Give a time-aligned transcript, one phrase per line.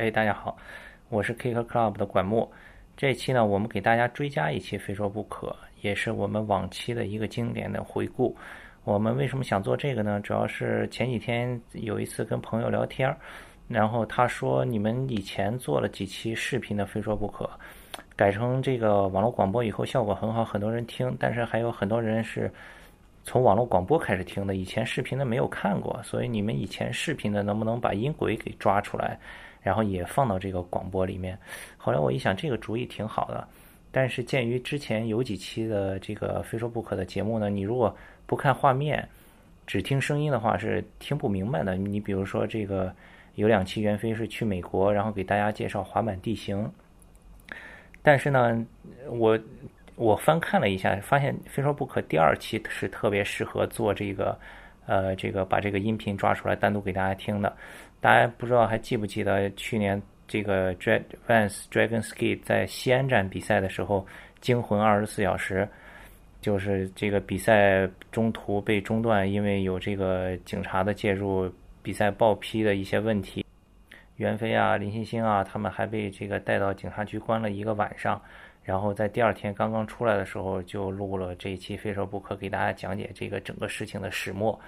[0.00, 0.56] 哎，大家好，
[1.10, 2.50] 我是 Kick Club 的管木。
[2.96, 5.48] 这期呢，我们给大家追加一期《非说不可》，
[5.82, 8.34] 也是我们往期的一个经典的回顾。
[8.84, 10.18] 我们为什么想做这个呢？
[10.20, 13.14] 主要是前几天有一次跟朋友聊天，
[13.68, 17.44] 然后他说你们以前做了几期视频的《非说不可》，
[18.16, 22.50] 改成这个网络广播以后效果很好，很多人听，但是还有很多人是。
[23.22, 29.18] 从网络广播开始听的，以前视频的没有看过，所以你们以前视频的能不能把音轨给抓出来，
[29.62, 31.38] 然后也放到这个广播里面？
[31.76, 33.46] 后来我一想，这个主意挺好的，
[33.92, 37.94] 但是鉴于之前有几期的这个非说不可的节目呢，你如果
[38.26, 39.06] 不看画面，
[39.66, 41.76] 只听声音的话是听不明白的。
[41.76, 42.92] 你比如说这个
[43.34, 46.68] 有两期袁飞是去美国，然后给大家介绍滑板地形，
[48.02, 48.66] 但是呢，
[49.10, 49.38] 我。
[50.00, 54.34] 我翻看了一下，发现《非说不可》第二期是特别适合做这个，
[54.86, 57.54] 呃，这个把这个音频抓出来单独给大家听的。
[58.00, 64.06] 大家不知道还记不记得去年这个 Drag Vans Dragon Ski 在西安站比赛的时候，
[64.40, 65.68] 惊魂二十四小时，
[66.40, 73.44] 就是这个比赛中途被中断，因为有这个警察的介入，比赛报批的一些问题。
[74.16, 78.18] 袁飞啊、林欣欣啊，他们还被这个带到警察局关了一个晚上。
[78.62, 84.58] 然后在第二天刚刚出来的时候，就录了这一期《非说不可》，给大家讲解这个整个事情的始末。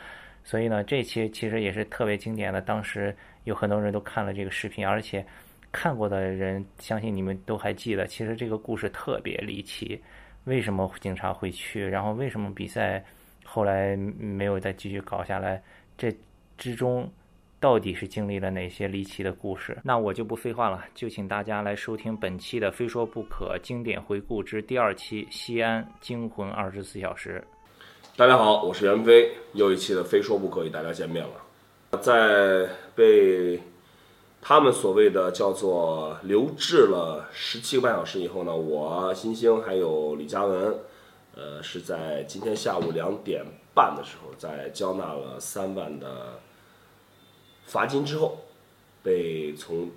[0.43, 2.61] 所以呢，这期其实也是特别经典的。
[2.61, 5.25] 当时有很多人都看了这个视频，而且
[5.71, 8.07] 看过的人，相信你们都还记得。
[8.07, 10.03] 其实这个故事特别离奇，
[10.45, 11.87] 为什么警察会去？
[11.87, 13.05] 然后为什么比赛
[13.45, 15.63] 后来没有再继续搞下来？
[15.97, 16.13] 这
[16.57, 17.09] 之中。
[17.63, 19.79] 到底是经历了哪些离奇的故事？
[19.85, 27.45] 那我就不废话了，就请大家来收听本期的《非说不可》经典回顾之第二期《西安惊魂二十四小时》。
[28.19, 32.01] 大家好，我是袁飞，又一期的《非说不可》与大家见面了。
[32.01, 33.61] 在被
[34.41, 40.75] 他们所谓的叫做留置了十七个半小时以后呢，我新星还有李佳文，
[41.37, 46.41] 呃，是在今天下午两点半的时候，在交纳了三万的。
[47.67, 48.39] 罚金之后，
[49.03, 49.91] 被从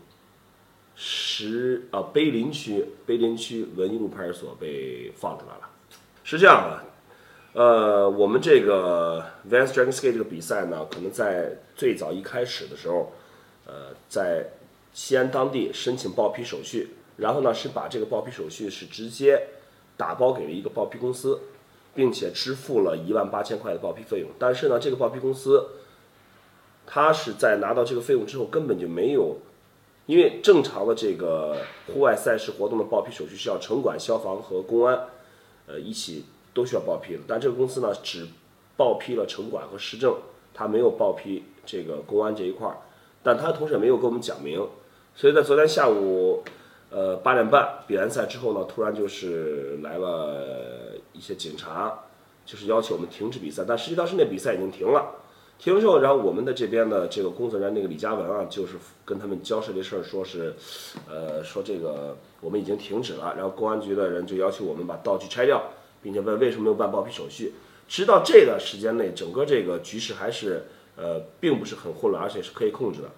[0.96, 5.70] 石啊碑林区碑林区文艺路派出所被放出来了。
[6.24, 13.12] 是这样的，呃，我们这个 Vans Dragon Skate 这个比赛呢，可能在最早一开始的时候，
[13.66, 14.46] 呃，在
[14.94, 19.48] 西安当地申请报批手续，然后呢是把这个报批手续是直接
[19.98, 21.42] 打包给了一个报批公司，
[21.94, 24.30] 并且支付了一万八千块的报批费用。
[24.40, 25.68] 但是呢，这个报批公司。
[26.88, 29.38] 他是在拿到这个费用之后，根本就没有，
[30.06, 31.58] 因为正常的这个
[31.88, 35.08] 户外赛事活动的报批手续是要城管、消防和公安，
[35.66, 37.22] 呃，一起都需要报批的。
[37.28, 38.28] 但这个公司呢，只
[38.78, 40.16] 报批了城管和市政，
[40.54, 42.78] 他没有报批这个公安这一块儿。
[43.24, 44.66] 但他同时也没有跟我们讲明，
[45.16, 46.44] 所以在昨天下午，
[46.92, 52.04] 呃，八点半比完赛之后呢，突然就是来了一些警察，
[52.46, 53.66] 就是要求我们停止比赛。
[53.68, 55.24] 但实际当时那比赛已经停了。
[55.58, 58.74] 停了之后，然后我们的这边的这个工作人员那个李嘉文啊，就是
[59.04, 60.54] 跟他们交涉这事儿，说是，
[61.10, 63.34] 呃，说这个我们已经停止了。
[63.36, 65.64] 然后公安局的人就要求我们把道具拆掉，
[66.04, 67.54] 并且问为什么没有办报批手续。
[67.88, 70.64] 直到这段时间内，整个这个局势还是
[70.98, 73.10] 呃，并不是很混乱，而且是可以控制的。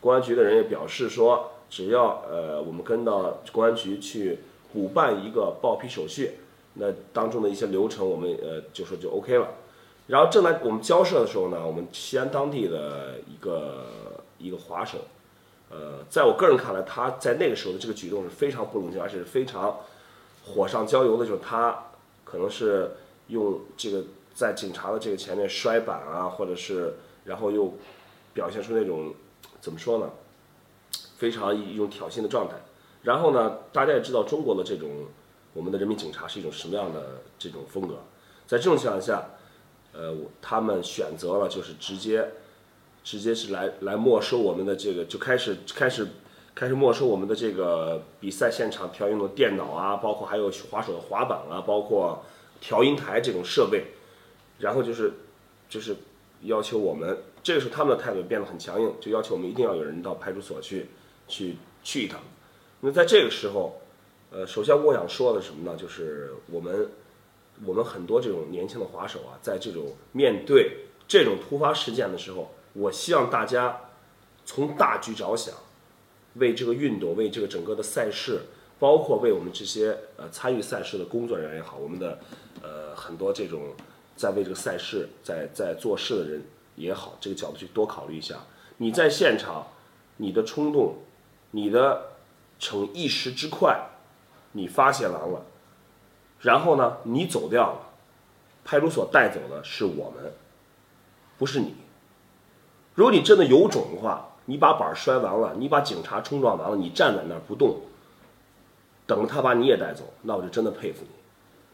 [0.00, 4.38] 公安局的人也表示说，只要呃我们跟到公安局去
[4.72, 6.32] 补办一个报批手续，
[6.74, 9.48] 那当中的一些流程我们呃就说就 OK 了。
[10.08, 13.84] 然后正在我们交涉的时候呢，我们西安当地的一个
[14.38, 14.96] 一个滑手，
[15.68, 19.80] 呃，在我个人看来，他在那个时候的这个举动是非常不冷静，而且是非常
[20.42, 21.26] 火上浇油的。
[21.26, 21.90] 就是他
[22.24, 22.90] 可能是
[23.26, 24.02] 用这个
[24.32, 26.94] 在警察的这个前面摔板啊，或者是
[27.26, 27.74] 然后又
[28.32, 29.12] 表现出那种
[29.60, 30.10] 怎么说呢，
[31.18, 32.54] 非常一种挑衅的状态。
[33.02, 34.88] 然后呢，大家也知道中国的这种
[35.52, 37.96] 我们的人民警察是一种什么样的这种风格，
[38.46, 39.22] 在这种情况下。
[39.92, 42.28] 呃，他们选择了就是直接，
[43.02, 46.06] 直接是来来没收我们的这个，就开始开始
[46.54, 52.24] 开始没收我们的这个比赛现场调用的电脑啊，包括还有滑手的滑板啊，包括
[52.60, 53.86] 调音台这种设备，
[54.58, 55.12] 然后就是
[55.68, 55.96] 就是
[56.42, 60.86] 要求我们，这个时候他们的态度变得很强硬，就要求我们一定要有人到派出所去
[61.26, 62.20] 去去一趟。
[62.80, 63.80] 那在这个时候，
[64.30, 65.76] 呃，首先我想说的什么呢？
[65.76, 66.88] 就是我们。
[67.64, 73.80] 我们很多这种年轻的滑手啊，在这种面对这种突发事件的时候，我希望大家
[74.44, 75.54] 从大局着想，
[76.34, 78.42] 为这个运动，为这个整个的赛事，
[78.78, 82.18] 包括为我们这些呃参与赛事的工作人员也好，我们的
[82.62, 83.74] 呃很多这种
[84.16, 86.42] 在为这个赛事在在做事的人
[86.76, 88.36] 也好，这个角度去多考虑一下。
[88.76, 89.66] 你在现场，
[90.18, 90.98] 你的冲动，
[91.50, 92.12] 你的
[92.60, 93.88] 逞一时之快，
[94.52, 95.44] 你发泄完了，
[96.40, 97.78] 然后呢，你走掉了，
[98.64, 100.32] 派出所带走的是我们，
[101.36, 101.74] 不是你。
[102.94, 107.80] 如果你真的有种的话，你把板摔完了，你把警察冲撞完了，你站在那儿不动，
[109.06, 111.10] 等着他把你也带走，那我就真的佩服你。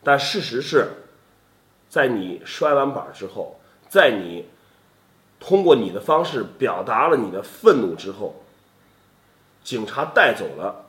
[0.03, 0.91] 但事实是，
[1.89, 4.47] 在你摔完板之后，在你
[5.39, 8.35] 通过你的方式表达了你的愤怒之后，
[9.63, 10.87] 警察带走了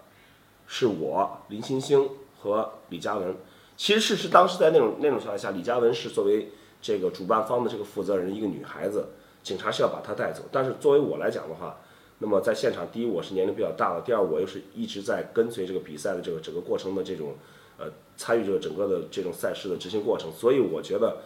[0.65, 3.35] 是我林星星和李嘉文。
[3.77, 6.49] 其实事实当时在那种那种情况下，李嘉文是作为
[6.81, 9.07] 这个主办方的这个负责人，一个女孩子，
[9.43, 10.43] 警察是要把她带走。
[10.51, 11.79] 但是作为我来讲的话，
[12.19, 17.35] 那么在现场，第一我是年龄比较大的，第二我又是一直在跟随这个比赛的这个整个过程的这种
[17.77, 21.17] 呃参与这个整个的这种赛事的执行过程，所以我觉得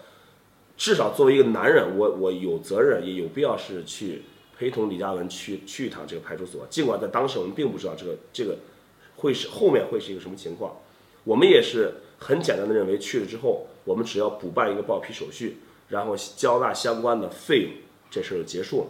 [0.75, 4.24] 至少作为一个男人，我我有责任也有必要是去
[4.57, 6.66] 陪同李嘉文去去一趟这个派出所。
[6.68, 8.57] 尽管在当时我们并不知道这个这个
[9.18, 10.75] 会是后面会是一个什么情况，
[11.24, 15.57] 我们也是很简单的认为去了之后，我们只要补办一个报批手续，
[15.88, 17.71] 然后交纳相关的费用，
[18.12, 18.88] 这事儿就结束了。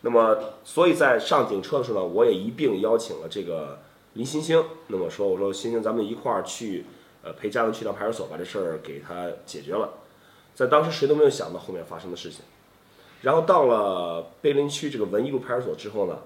[0.00, 3.78] 那么，所以在上警车的时候呢，我也一并邀请了这个
[4.14, 4.62] 林星星。
[4.88, 6.84] 那么说，我说星星，咱们一块儿去，
[7.22, 9.94] 呃，陪家人去趟派出所，把这事儿给他解决了。
[10.54, 12.40] 在当时谁都没有想到后面发生的事情。
[13.22, 16.18] 然后到了碑林区这个文一路派出所之后呢，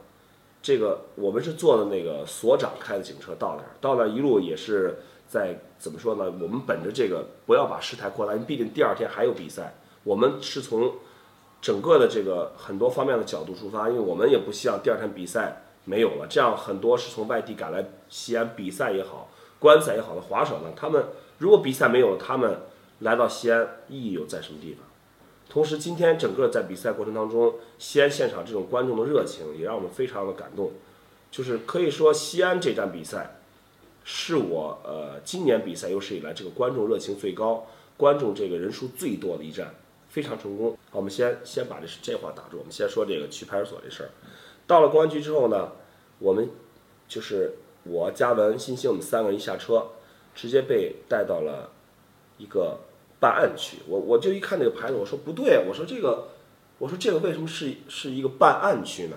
[0.61, 4.99] 这个我们是坐的那个所长开的警车到那儿，到那儿一路也是
[5.29, 6.25] 在怎么说呢？
[6.25, 10.93] 我们本着这个不要把事态扩大，因为毕竟第二天还有比赛，我们是从。
[11.61, 19.29] 整个的这个很多方面的角度出发，因为我们也不希望第二天比赛没有了，这样很多是从外地赶来西安比赛也好、
[19.59, 21.07] 观赛也好的滑手呢，他们
[21.39, 22.61] 如果比赛没有了，他们
[23.01, 24.87] 来到西安意义又在什么地方？
[25.49, 30.71] 同时，今天整个在比赛过程当中，西安现场这种观众的热情也让我们非常的感动，
[31.33, 33.38] 就是可以说西安这站比赛
[34.11, 37.67] 是我呃今年比赛有史以来这个观众热情最高、
[37.99, 39.75] 观众这个人数最多的一站。
[40.09, 40.71] 非常成功。
[40.91, 42.57] 好，我们先先把这这话打住。
[42.57, 44.09] 我们先说这个去派出所这事儿。
[44.67, 45.73] 到了公安局之后呢，
[46.19, 46.49] 我们
[47.07, 49.89] 就是我、嘉文、欣欣，我们三个人一下车，
[50.35, 51.71] 直接被带到了
[52.39, 52.81] 一个
[53.21, 53.77] 办案区。
[53.87, 56.29] 我我就一看那个牌子，我说不对，我说这个，
[56.79, 59.17] 我说这个为什么是是一个办案区呢？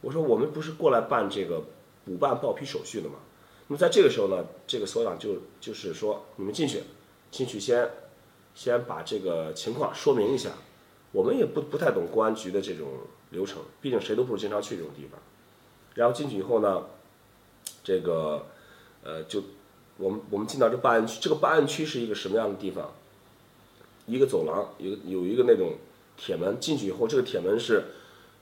[0.00, 1.60] 我说我们不是过来办这个
[2.04, 3.16] 补办报批手续的吗？
[3.68, 6.82] 那么在这个时候呢，这个所长就就是说，你们进去，
[7.30, 7.88] 进去先。
[8.56, 10.48] 先把这个情况说明一下，
[11.10, 12.86] 我们也不不太懂公安局的这种
[13.30, 15.20] 流程，毕竟谁都不是经常去这种地方。
[15.94, 16.84] 然后进去以后呢，
[17.82, 18.46] 这个
[19.02, 19.42] 呃，就
[19.96, 22.92] 我们我们进到这办案区，这个办案区是一个什么样的地方？
[24.06, 25.72] 一个走廊，有有一个那种
[26.16, 27.86] 铁门，进去以后，这个铁门是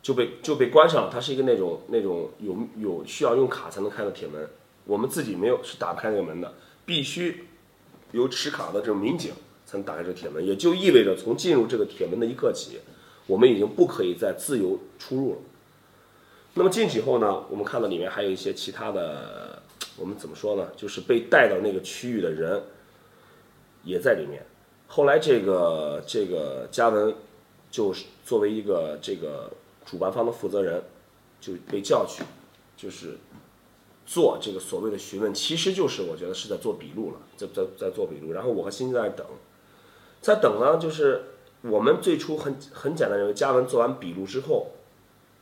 [0.03, 4.47] 就被就被关上了，它是一个那种那种有有需要用卡才能开的铁门，
[4.85, 7.45] 我们自己没有是打不开那个门的，必须
[8.13, 9.33] 有持卡的这种民警。
[9.65, 12.79] 才能打开这个铁门，也就意味着从进入这个铁门的一刻起，
[13.27, 15.39] 我们已经不可以再自由出入了。
[16.53, 19.63] 那么进去以后呢，我们看到里面还有一些其他的，
[19.97, 20.69] 我们怎么说呢？
[20.77, 22.63] 就是被带到那个区域的人
[23.83, 24.45] 也在里面。
[24.89, 27.15] 后来这个这个嘉文
[27.71, 29.51] 就是作为一个这个
[29.87, 30.83] 主办方的负责人，
[31.41, 32.23] 就被叫去，
[32.77, 33.17] 就是
[34.05, 38.33] 做这个所谓的询问，其实就是我觉得是在做笔录了，在在在做笔录。
[38.33, 39.27] 然后我和欣欣在等。
[40.21, 41.25] 在等呢，就是
[41.63, 44.69] 我们最初很很简单认为，嘉文做完笔录之后，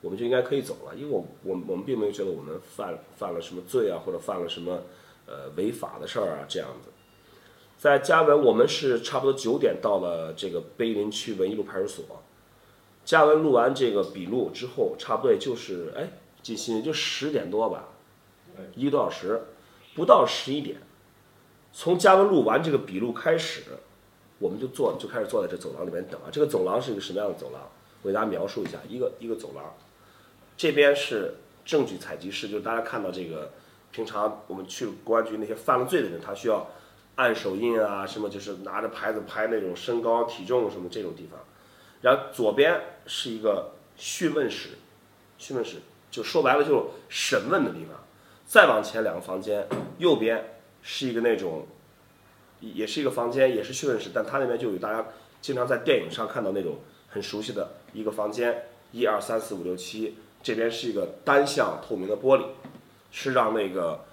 [0.01, 4.83] 我们就应该可以走了，因为我我我们并没有觉得我们犯犯了什么罪啊，或者犯了什么
[5.27, 6.89] 呃违法的事儿啊这样子。
[7.77, 12.05] 在嘉文，我们是差不多九点到了这个碑林区文艺路派出所。
[13.05, 16.13] 嘉文录完这个笔录之后，差不多也就是哎，
[16.43, 17.89] 近心就十点多吧，
[18.75, 19.41] 一个多小时，
[19.95, 20.79] 不到十一点，
[21.73, 23.63] 从嘉文录完这个笔录开始。
[24.39, 26.33] 我们就坐，就开始坐在这走廊里面等啊。
[26.33, 27.61] 这个走廊是一个什么样的走廊？
[28.01, 29.75] 我给大家描述一下，一个一个走廊，
[30.57, 33.53] 这边是证据采集室，就是大家看到这个，
[33.93, 36.67] 平常我们去公安局那些犯了罪的人，他需要
[37.17, 41.39] 按手印啊，什么就是拿着牌子拍那种身高体重什么这种地方。
[42.01, 44.71] 然后左边是一个讯问室，
[45.37, 48.03] 讯问室就说白了就是审问的地方。
[48.51, 49.65] 再往前两个房间，
[49.99, 51.69] 右边是一个那种。
[52.59, 55.07] 也是一个房间，也是讯问室，但他那边就有大家
[55.41, 62.45] 经常在电影上看到那种很熟悉的一个房间，一二三四五六七，这边是一个单向透明的玻璃，
[63.13, 64.05] 是让那个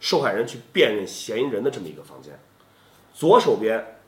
[0.00, 2.38] 受害人去辨认嫌疑人的这么一个房间。
[3.12, 3.98] 左手边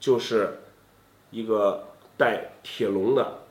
[0.00, 0.62] 就是
[1.30, 3.42] 一个带铁笼的、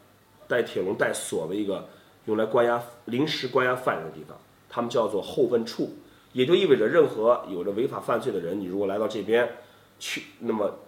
[0.46, 1.88] 带铁笼带锁的一个
[2.26, 4.38] 用来关押临时关押犯人的地方，
[4.72, 5.98] 他们叫做后问处，
[6.32, 9.58] 也就意味着任何有着违法犯罪的人，你如果来到这边
[10.00, 10.80] 去，那么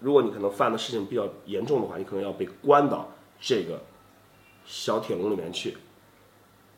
[0.00, 3.80] 如果你可能犯的事情比较严重的话，你可能要被关到这个
[4.66, 5.76] 小铁笼里面去，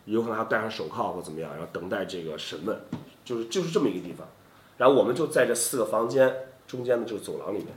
[0.04, 2.78] 有可能还要戴上手铐或怎么样，然后等待这个审问，
[3.24, 4.28] 就是就是这么一个地方。
[4.76, 6.32] 然后我们就在这四个房间
[6.68, 7.68] 中间的这个走廊里面。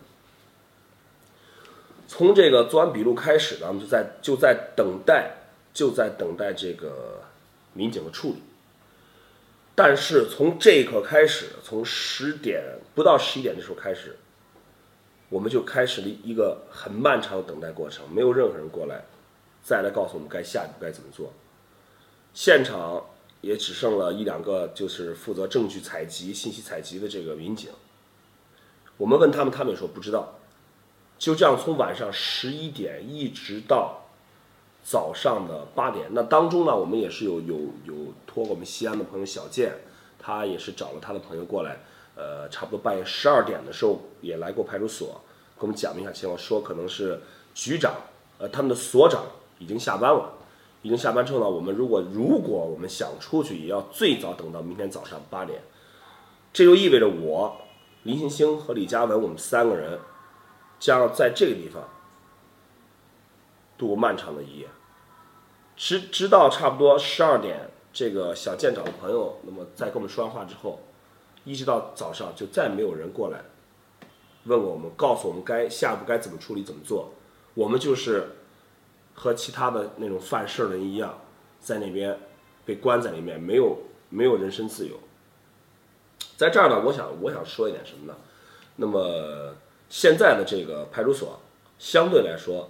[2.09, 5.37] 从这个做完笔录开始呢，我们就在就在等待，
[5.73, 7.21] 就在等待这个
[7.73, 8.41] 民警的处理。
[9.79, 12.61] 但是从这一刻开始，从十点
[12.93, 14.17] 不到十一点的时候开始，
[15.29, 19.05] 我们就开始了一个很漫长的等待过程，没有任何人过来
[19.63, 21.31] 再来告诉我们该下一步该怎么做。
[22.33, 23.05] 现场
[23.39, 27.69] 也只剩了一两个，就是负责证据采集、信息采集的这个民警。
[28.97, 30.39] 我们问他们，他们也说不知道。
[31.17, 34.08] 就这样，从晚上十一点一直到
[34.83, 37.55] 早上的八点，那当中呢，我们也是有有
[37.85, 37.93] 有
[38.25, 39.73] 托我们西安的朋友小健，
[40.17, 41.77] 他也是找了他的朋友过来，
[42.15, 45.21] 呃，差不多半夜十二点的时候也来过派出所，
[45.57, 47.21] 跟我们讲了一下情况，说可能是
[47.53, 47.93] 局长，
[48.39, 49.23] 呃，他们的所长
[49.59, 50.33] 已经下班了，
[50.81, 55.61] 已经下班之后呢，我们如果如果我们想出去，也要最早等到明天早上八点，
[56.51, 57.57] 这就意味着我
[58.03, 59.99] 林星星和李嘉文我们三个人。
[60.79, 61.83] 将要在这个地方
[63.79, 64.67] 度过漫长的一夜，
[65.75, 70.81] 直直到差不多十二点，这个小舰长的朋友，那么在跟我们说完话之后，
[71.45, 73.39] 一直到早上就再没有人过来
[74.43, 77.13] 问我们，告诉我们该下一步该怎么处理怎么做。
[77.55, 78.35] 我们就是
[79.15, 81.17] 和其他的那种犯事的人一样，
[81.59, 82.19] 在那边
[82.65, 83.77] 被关在里面，没有
[84.09, 84.99] 没有人身自由。
[86.37, 88.15] 在这儿呢，我想我想说一点什么呢？
[88.75, 89.55] 那么。
[89.91, 91.39] 现在的这个派出所
[91.79, 92.69] 相对来说，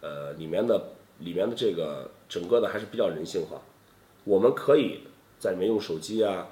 [0.00, 3.60] 呃，里面的里面的这个整个的还是比较人性化。
[4.24, 5.00] 我们可以
[5.38, 6.48] 在里面用手机啊，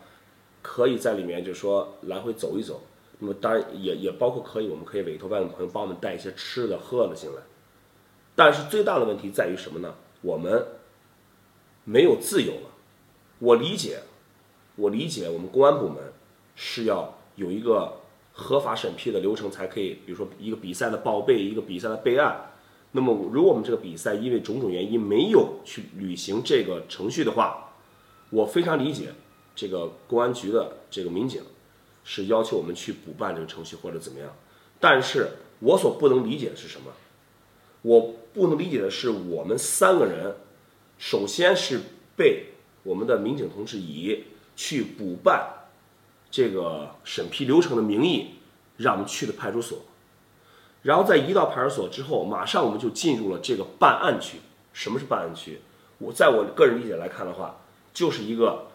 [0.63, 2.83] 可以在里面就说来回走一走。
[3.19, 7.43] 那么当然也也包括可以，我们可以委托外面朋友帮我们带一些吃的喝的进来。
[8.35, 9.95] 但是最大的问题在于什么呢？
[10.23, 10.67] 我们
[11.85, 12.71] 没有自由了。
[13.39, 14.01] 我理解，
[14.77, 16.13] 我理解，我们公安部门
[16.55, 18.01] 是要有一个。
[18.37, 22.51] 合法审批的流程才可以，比如说一个比赛的报备，一个比赛的备案。
[22.97, 27.73] 那么，如果我们这个比赛因为种种原因没有去履行这个程序的话，
[28.31, 29.09] 我非常理解
[29.57, 31.43] 这个公安局的这个民警
[32.05, 34.33] 是要求我们去补办这个程序或者怎么样。
[34.79, 36.93] 但是我所不能理解的是什么？
[37.83, 40.37] 我不能理解的是，我们三个人
[40.97, 41.81] 首先是
[42.17, 42.47] 被
[42.85, 44.23] 我们的民警同志以
[44.55, 45.51] 去补办。
[46.31, 48.31] 这个审批流程的名义，
[48.77, 49.79] 让我们去的派出所，
[50.85, 54.39] 然后在一到派出所之后，马上我们就进入了这个办案区。
[54.75, 55.61] 什么是办案区？
[55.97, 57.57] 我在我个人理解来看的话，
[57.95, 58.67] 就是一个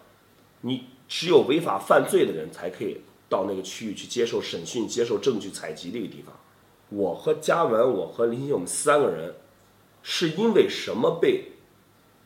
[0.62, 6.34] 你只有违法犯罪的人才可以到那个区域去接受审讯、接受证据采集的一个地方。
[6.90, 9.36] 我和嘉文，我和林鑫，我们三个人
[10.02, 11.52] 是因为什么被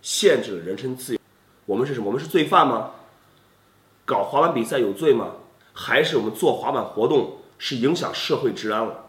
[0.02, 1.20] 限制了人身自由？
[1.66, 2.06] 我们是什么？
[2.08, 2.92] 我们是罪犯吗？
[4.06, 5.36] 搞滑板比赛有罪吗？
[5.74, 9.03] 还是我们做滑板活动是影响社会治安了？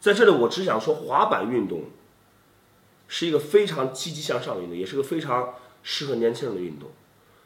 [0.00, 1.84] 在这里，我只想说，滑板运动
[3.06, 6.90] 是一个非常积极向上的运动，也是个非常适合年轻人的运动。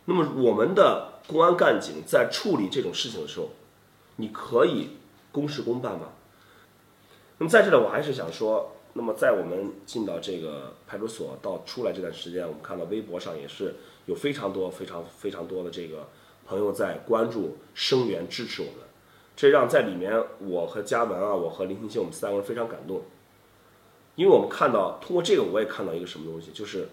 [0.04, 3.50] 那么，我们的公安干警在处理这种事情的时候，
[4.16, 4.96] 你可以
[5.30, 6.08] 公事公办吗？
[7.38, 13.74] 那么，在这里，我还是想说，那么在我们进到这个派出所到出来这段时间，我们看到微博上也是。
[14.06, 16.08] 有非常多、非常、非常多的这个
[16.44, 18.78] 朋友在关注、声援、支持我们，
[19.42, 23.02] 这让在里面我和嘉文啊，我和林星星，我们三个人非常感动，
[24.14, 26.90] 因为我们看到通过这个，我也看到一个什么东西，就是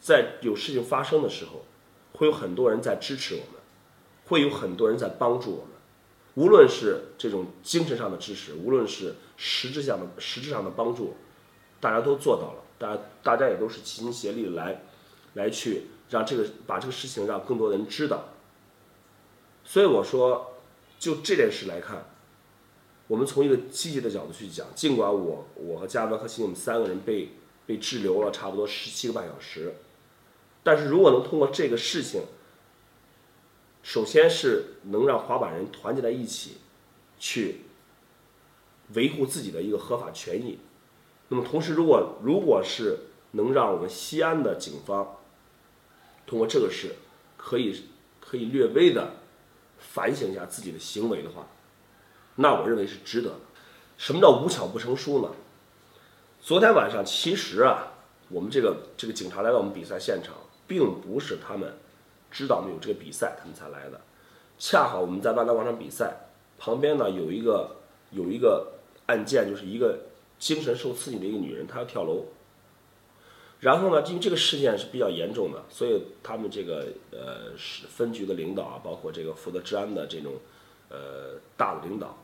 [0.00, 1.66] 在有事情发生的时候，
[2.14, 3.60] 会有很多人在支持我们，
[4.24, 5.66] 会有很多人在帮助我们，
[6.36, 11.16] 无论是这种精神上的支持，无论是实质上的实质上的帮助，
[11.78, 14.80] 大家都做到了，大家大家也都是齐心协力的来
[15.34, 15.88] 来去。
[16.08, 18.30] 让这个把这个事情让更多人知道，
[19.62, 20.51] 所以我说，
[21.02, 22.04] 就这件事来看，
[23.08, 27.30] 我们从一个积极的角度去讲，尽管我我和嘉文和新我们三个人被
[27.66, 29.74] 被滞留了差不多十七个半小时，
[30.62, 32.22] 但是如果能通过这个事情，
[33.82, 36.58] 首先是能让滑板人团结在一起，
[37.18, 37.62] 去
[38.94, 40.60] 维护自己的一个合法权益，
[41.30, 43.00] 那么同时如果如果是
[43.32, 45.16] 能让我们西安的警方。
[46.24, 46.94] 通过这个事，
[47.36, 47.82] 可以
[48.20, 49.16] 可以略微的
[49.82, 51.46] 反省一下自己的行为的话，
[52.36, 53.36] 那我认为是值得的。
[53.98, 55.28] 什么叫无巧不成书呢？
[56.40, 57.92] 昨天晚上其实啊，
[58.28, 60.34] 我们这个这个警察来到我们比赛现场，
[60.66, 61.74] 并不是他们
[62.30, 64.00] 知道我们有这个比赛，他们才来的。
[64.58, 66.14] 恰好我们在万达广场比赛
[66.58, 67.76] 旁边呢，有一个
[68.10, 68.72] 有一个
[69.06, 69.98] 案件，就是一个
[70.38, 72.24] 精神受刺激的一个女人，她要跳楼。
[73.62, 80.32] 然后呢，因为这个事件是比较严重的，所以他们这个呃是分局的领导啊，包括这个负责治安的这种
[80.88, 82.18] 呃大的领导，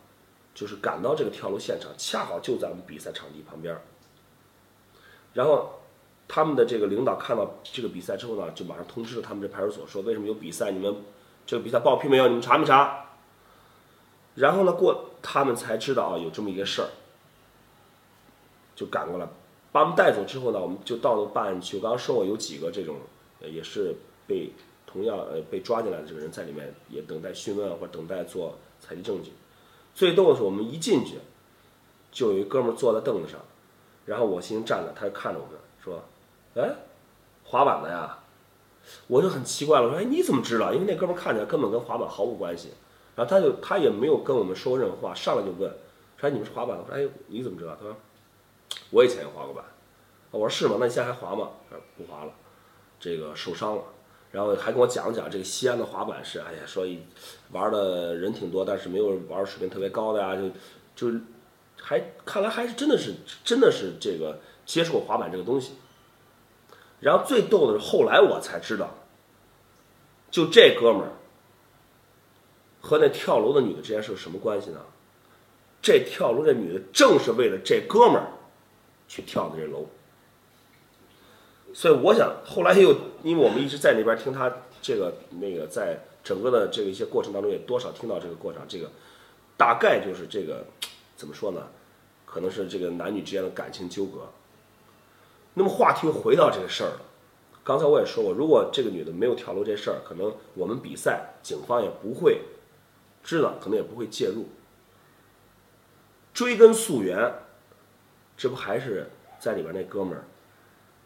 [0.52, 3.80] 就是赶到这个跳楼现场，恰好就在我们比赛场地旁边。
[5.33, 5.78] 然后
[6.26, 10.73] 他们的这个领导看到这个比赛之后呢，就马上通知了他们这派出所，说为什么有比赛？
[10.73, 10.92] 你们
[11.47, 12.26] 这个比赛报批没有？
[12.26, 13.04] 你们查没查？
[14.35, 16.88] 然后呢，过他们才知道啊，有这么一个事儿，
[18.75, 19.28] 就赶过来，
[19.70, 21.76] 把我们带走之后呢，我们就到了办案区。
[21.76, 22.96] 我刚刚说过有几个这种，
[23.40, 23.94] 呃也是
[24.26, 24.50] 被
[24.87, 29.32] 同样呃被抓进来的这个人在里面也等待讯问或者等待做采集证据。
[29.94, 31.16] 最逗的是，我们一进去，
[32.10, 33.40] 就有一哥们坐在凳子上，
[34.06, 36.02] 然后我先站着，他就看着我们说
[36.54, 36.75] ：“哎，
[37.44, 38.18] 滑板的呀。”
[39.06, 40.72] 我就很奇怪了，我说：“哎，你怎么知道？
[40.72, 42.70] 因为那哥们看起来根本跟滑板毫无关系。”
[43.14, 45.70] 然后他就他也没有跟我们说任何话，上来就问
[46.16, 47.94] ：“说你们是滑板的？”我说：“哎，你怎么知道？”他说
[48.90, 49.64] ：“我以前也滑过板。”
[50.30, 50.76] 我说：“是吗？
[50.78, 52.33] 那你现在还滑吗？”他说：“不滑了，
[53.00, 53.83] 这个受伤了。”
[54.30, 57.02] 然后还跟我讲讲这个西安的滑板是，哎呀，所以
[57.52, 60.37] 玩的人挺多，但是没有玩水平特别高的呀，
[60.95, 61.18] 就就
[61.80, 65.73] 还看来还是真的是真的是这个接触过滑板这个东西。
[67.00, 68.90] 然后最逗的是，后来我才知道，
[70.30, 71.12] 就这哥们儿
[72.83, 74.80] 和那跳楼的女的之间是有什么关系呢？
[75.80, 78.33] 这跳楼这女的正是为了这哥们儿
[79.08, 79.86] 去跳的这楼。
[81.74, 88.90] 所以我想，后来又因为我们一直在那边听他这个那个，在整个的这个一些过程当中，也多少听到这个过程，这个
[89.56, 90.64] 大概就是这个
[91.16, 91.66] 怎么说呢？
[92.24, 94.28] 可能是这个男女之间的感情纠葛。
[95.54, 97.00] 那么话题回到这个事儿了。
[97.64, 102.42] 刚才我也说过，如果这个女的没有跳楼这事儿，可能我们比赛警方也不会
[103.22, 104.46] 知道，可能也不会介入。
[106.33, 107.33] 追根溯源，
[108.38, 110.24] 这不还是在里边那哥们儿，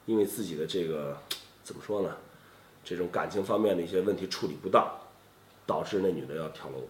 [0.07, 1.18] 因为自己的这个
[1.64, 2.16] 怎么说呢，
[2.85, 4.87] 这种感情方面的一些问题处理不当，
[5.66, 6.87] 导致那女的要跳楼，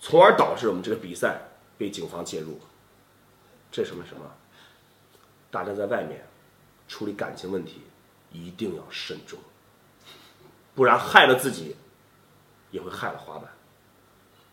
[0.00, 1.42] 从而导致我们这个比赛
[1.76, 2.58] 被警方介入。
[3.70, 4.22] 这什么什么？
[5.50, 6.26] 大家在外面
[6.88, 7.82] 处理感情问题
[8.32, 9.38] 一定要慎重，
[10.74, 11.76] 不然害了自己，
[12.70, 13.50] 也会害了滑板。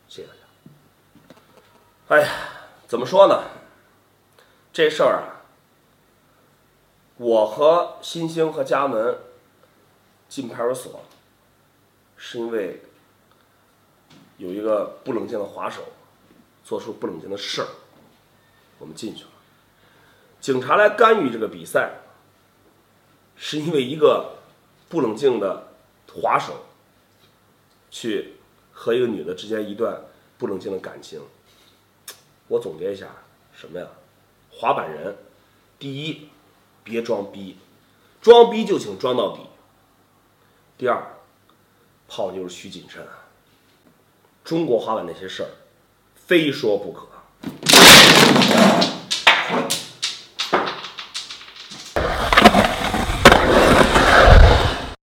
[0.08, 0.39] 谢谢大家。
[2.10, 2.30] 哎呀，
[2.86, 3.43] 怎么说呢？
[4.77, 5.41] 这事儿啊，
[7.17, 9.17] 我和新兴和佳门
[10.29, 11.01] 进派出所，
[12.15, 12.83] 是因为
[14.37, 15.81] 有一个不冷静的滑手
[16.63, 17.67] 做出不冷静的事儿，
[18.77, 19.31] 我们进去了。
[20.39, 21.93] 警察来干预这个比赛，
[23.35, 24.35] 是因为一个
[24.89, 25.69] 不冷静的
[26.13, 26.65] 滑手
[27.89, 28.35] 去
[28.71, 30.03] 和一个女的之间一段
[30.37, 31.19] 不冷静的感情。
[32.47, 33.07] 我总结一下，
[33.51, 33.87] 什么呀？
[34.59, 35.15] 滑板人，
[35.77, 36.29] 第一，
[36.83, 37.59] 别装逼，
[38.19, 39.41] 装逼就请装到底。
[40.79, 41.15] 第二，
[42.07, 43.07] 泡妞需谨慎。
[44.43, 45.49] 中国滑板那些事儿，
[46.15, 47.07] 非说不可。